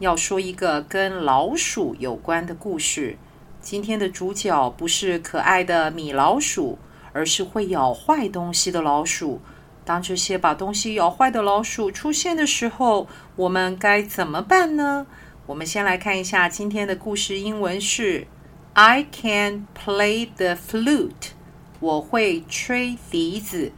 [0.00, 3.18] 要说一个跟老鼠有关的故事。
[3.60, 6.78] 今天的主角不是可爱的米老鼠，
[7.12, 9.42] 而是会咬坏东西的老鼠。
[9.84, 15.06] 当这些把东西咬坏的老鼠出现的时候，我们该怎么办呢？
[15.44, 18.26] 我们先来看一下今天的故事英文是
[18.72, 21.32] ：I can play the flute。
[21.78, 23.72] 我会吹笛子。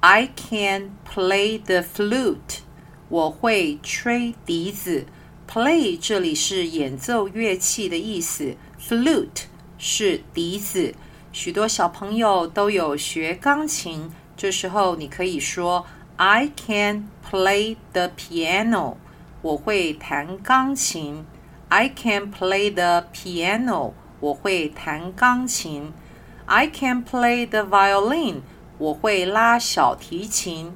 [0.00, 2.60] I can play the flute。
[3.10, 5.04] 我会吹笛子。
[5.47, 9.43] Play 这里是演奏乐器的意思，flute
[9.77, 10.93] 是笛子。
[11.33, 18.95] 许多小朋友都有学钢琴，这时候你可以说 I can play the piano。
[19.41, 21.25] 我会弹钢琴。
[21.67, 23.91] I can play the piano。
[24.19, 25.91] 我会弹钢琴。
[26.45, 28.41] I can play the violin。
[28.77, 30.71] 我会拉小提琴，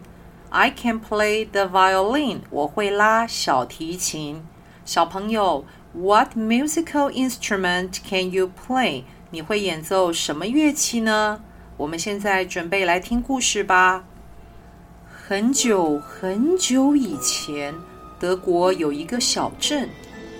[0.49, 2.41] I can play the violin。
[2.49, 4.43] 我会拉小提琴。
[4.90, 9.04] 小朋友，What musical instrument can you play？
[9.30, 11.40] 你会演奏什么乐器呢？
[11.76, 14.02] 我们现在准备来听故事吧。
[15.08, 17.72] 很久很久以前，
[18.18, 19.88] 德国有一个小镇，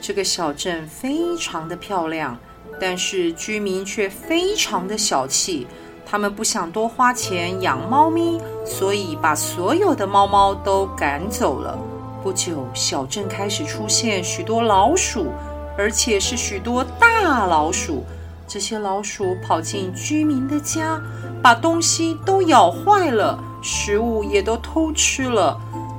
[0.00, 2.36] 这个小镇非常的漂亮，
[2.80, 5.64] 但是居民却非常的小气。
[6.04, 11.78] 他们不想多花钱养猫咪，所以把所有的猫猫都赶走了。
[12.22, 15.28] 不久，小镇开始出现许多老鼠，
[15.76, 18.04] 而且是许多大老鼠。
[18.46, 21.00] 这些老鼠跑进居民的家，
[21.42, 25.56] 把东西都咬坏了，食物也都偷吃了。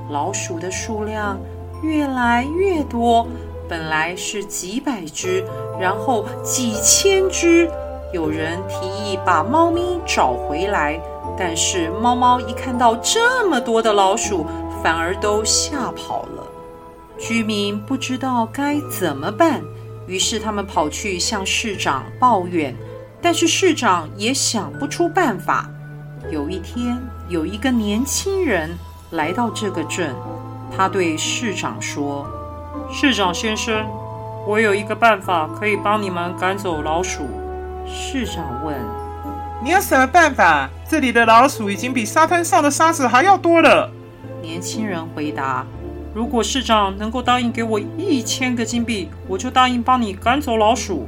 [0.09, 1.39] 老鼠的数量
[1.81, 3.25] 越来越多，
[3.67, 5.43] 本来是几百只，
[5.79, 7.69] 然后几千只。
[8.13, 10.99] 有人提议把猫咪找回来，
[11.37, 14.45] 但是猫猫一看到这么多的老鼠，
[14.83, 16.47] 反而都吓跑了。
[17.19, 19.61] 居民不知道该怎么办，
[20.07, 22.75] 于是他们跑去向市长抱怨，
[23.21, 25.69] 但是市长也想不出办法。
[26.31, 26.97] 有一天，
[27.29, 28.71] 有一个年轻人
[29.11, 30.15] 来到这个镇，
[30.75, 32.25] 他对市长说
[32.91, 33.85] ：“市长先生，
[34.47, 37.27] 我有一个办法可以帮你们赶走老鼠。”
[37.85, 38.75] 市长问
[39.63, 40.69] ：“你有什么办法？
[40.89, 43.91] 这里的老鼠已经比沙滩上的沙子还要多了。”
[44.41, 45.65] 年轻人回答
[46.13, 51.07] ：“如果市长能够答应给我一千个金币，我就答应帮你赶走老鼠。”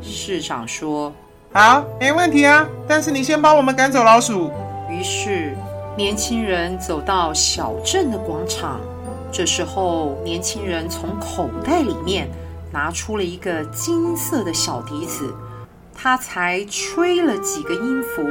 [0.00, 1.12] 市长说
[1.52, 2.66] ：“好，没问题啊。
[2.88, 4.50] 但是你先帮我们赶走老鼠。”
[4.90, 5.56] 于是，
[5.96, 8.80] 年轻人走到小镇的广场。
[9.30, 12.28] 这时候，年轻人从口袋里面
[12.72, 15.34] 拿出了一个金色的小笛子。
[15.94, 18.22] 他才吹了几个音符，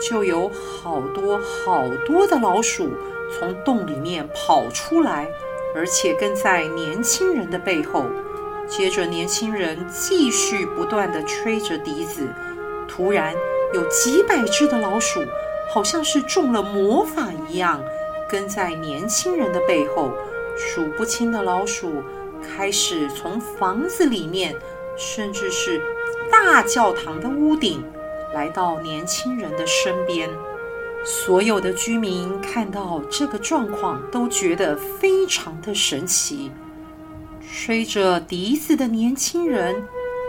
[0.00, 2.90] 就有好多好多的老鼠
[3.32, 5.28] 从洞里面跑出来，
[5.74, 8.04] 而且跟在年轻人的背后。
[8.68, 12.28] 接着，年轻人继续不断地吹着笛子。
[12.88, 13.32] 突然，
[13.72, 15.20] 有几百只的老鼠，
[15.72, 17.80] 好像是中了魔法一样，
[18.28, 20.10] 跟在年轻人的背后。
[20.58, 22.02] 数不清的老鼠
[22.42, 24.56] 开始从房子里面，
[24.96, 25.80] 甚至是
[26.30, 27.84] 大教堂的屋顶，
[28.34, 30.28] 来到年轻人的身边。
[31.04, 36.50] 所有的居民看到这个状况，都觉得非常的神奇。
[37.48, 39.80] 吹着笛子的年轻人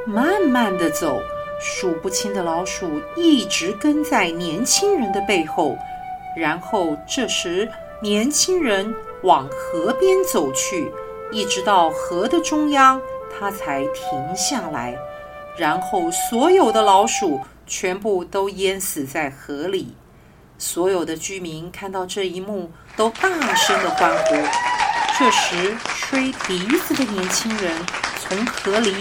[0.05, 1.19] 慢慢的走，
[1.59, 5.75] 数不清的老鼠一直跟在年轻人的背后。
[6.35, 7.67] 然后这时，
[7.99, 8.93] 年轻人
[9.23, 10.91] 往河边走去，
[11.31, 13.01] 一直到河的中央，
[13.39, 14.95] 他才停下来。
[15.57, 19.95] 然后，所有的老鼠全部都淹死在河里。
[20.57, 24.35] 所有的居民看到这一幕，都大声的欢呼。
[25.19, 27.73] 这时，吹笛子的年轻人
[28.19, 28.93] 从河里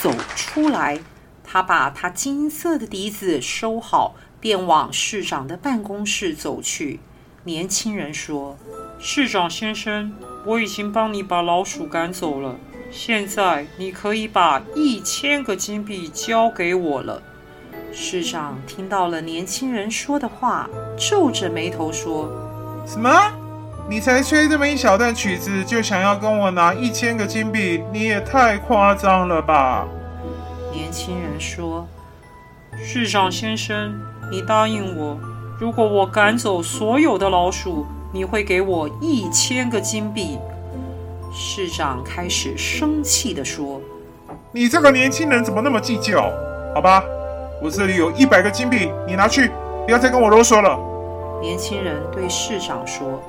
[0.00, 1.00] 走出来，
[1.42, 7.00] 他把他金色的笛子收好，便往市长的办公室走去。
[7.44, 8.58] 年轻人说
[9.00, 10.14] ：“市长先生，
[10.44, 12.58] 我已经帮你把老鼠赶走了。”
[12.92, 17.22] 现在你可以把一千个金币交给我了。
[17.92, 22.30] 市长听到了年轻人说的话，皱着眉头说
[22.86, 23.10] ：“什么？
[23.88, 29.88] 你才吹这么一小段曲子，就想要跟我拿一千个金币，你也太夸张了吧？
[30.72, 31.86] 年轻人说
[32.78, 34.00] ：“市长先生，
[34.30, 35.18] 你答应我，
[35.58, 40.38] 如果我赶走所有的老鼠，你会给我一千个金币。”
[41.34, 43.80] 市长开始生气地说
[44.52, 46.30] ：“你这个年轻人怎么那么计较？
[46.72, 47.02] 好吧，
[47.60, 49.50] 我这里有一百个金币，你拿去，
[49.84, 50.78] 不要再跟我啰嗦了。”
[51.40, 53.22] 年轻人对市长说：“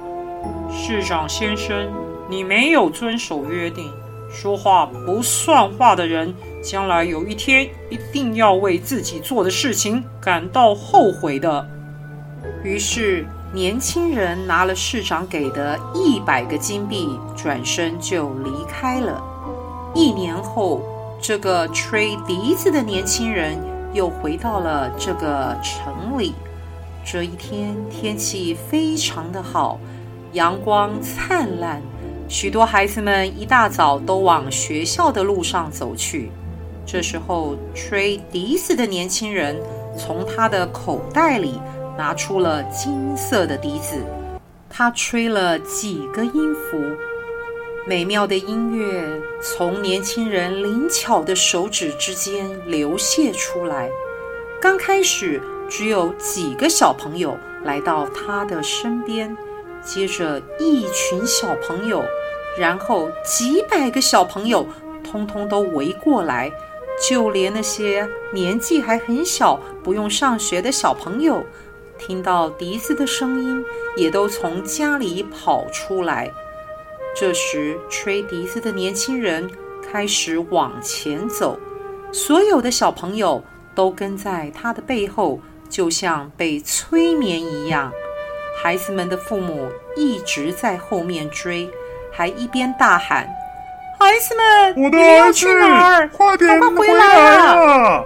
[0.72, 1.92] 市长先生，
[2.30, 3.92] 你没有遵守约定，
[4.32, 6.34] 说话不算话的人，
[6.64, 11.68] 将来有一天一定要为自己做的事情感到后悔的。”
[12.64, 13.26] 于是。
[13.54, 19.22] 年轻人拿了市长给的一百个金币，转身就离开了。
[19.94, 20.82] 一年后，
[21.20, 23.58] 这个吹笛子的年轻人
[23.94, 26.34] 又回到了这个城里。
[27.04, 29.80] 这一天天气非常的好，
[30.34, 31.82] 阳光灿烂，
[32.28, 36.32] 许多孩子们一大早都往学校的路上走去。
[36.86, 39.60] 这时候，吹笛子的年轻人
[39.98, 41.60] 从他的口袋里。
[41.98, 43.98] 拿出了金色的笛子，
[44.70, 46.80] 他吹了几个音符，
[47.88, 53.90] 美妙的音乐从年轻人灵巧的手指之间流泻出来。
[54.62, 59.36] 刚开始只有几个小朋友来到他的身边，
[59.84, 62.04] 接着一群小朋友，
[62.56, 64.68] 然后几百个小朋友
[65.04, 66.52] 通通都围过来，
[67.10, 71.44] 就连那些年纪还很小、不用上学的小朋友。
[71.98, 76.32] 听到笛子的声音，也都从家里跑出来。
[77.16, 79.50] 这时，吹笛子的年轻人
[79.92, 81.60] 开始往前走，
[82.12, 83.44] 所有的小朋友
[83.76, 87.92] 都跟在他的背后，就像被催眠一样。
[88.64, 91.70] 孩子们的父母一直在后面追，
[92.12, 93.28] 还一边大喊
[94.00, 96.08] ：“孩子们，我们要去哪儿？
[96.10, 98.04] 快点快回来啊！”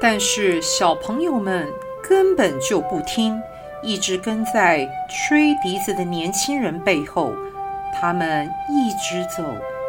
[0.00, 1.66] 但是小朋友们。
[2.02, 3.40] 根本就不听，
[3.84, 7.32] 一直跟在吹笛子的年轻人背后。
[8.00, 9.44] 他们一直走，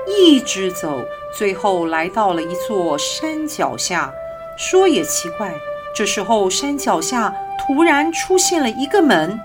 [0.05, 1.01] 一直走，
[1.33, 4.13] 最后来到了一座山脚下。
[4.57, 5.53] 说也奇怪，
[5.95, 9.39] 这时候山脚下突然出现了一个门，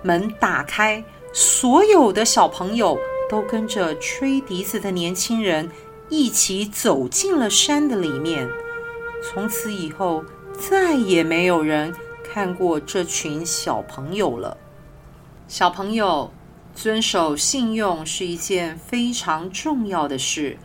[0.00, 1.04] 门打开，
[1.34, 2.98] 所有的小朋友
[3.28, 5.70] 都跟着吹笛子的年轻人
[6.08, 8.48] 一起走进了山的里面。
[9.22, 10.24] 从此以后，
[10.58, 14.56] 再也没有人看过这群小朋友了。
[15.46, 16.32] 小朋友，
[16.74, 20.56] 遵守信用是一件非常重要的事。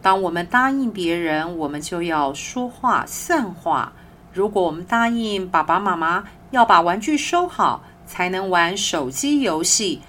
[0.00, 3.92] 当我们答应别人，我们就要说话算话。
[4.32, 10.00] 如果我们答应爸爸妈妈要把玩具收好，才能玩手机游戏，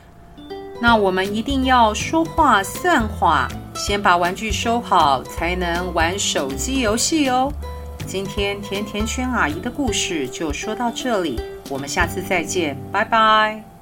[0.80, 7.51] 那我们一定要说话算话，先把玩具收好，才能玩手机游戏哦。
[8.06, 13.76] 今天甜甜圈阿姨的故事就说到这里，我们下次再见，拜拜。